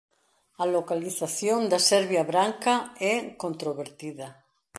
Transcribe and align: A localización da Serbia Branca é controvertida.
A 0.61 0.65
localización 0.75 1.59
da 1.71 1.79
Serbia 1.91 2.23
Branca 2.31 2.75
é 3.13 3.15
controvertida. 3.43 4.27